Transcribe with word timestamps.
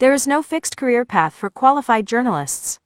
There 0.00 0.14
is 0.14 0.26
no 0.26 0.42
fixed 0.42 0.78
career 0.78 1.04
path 1.04 1.34
for 1.34 1.50
qualified 1.50 2.06
journalists. 2.06 2.78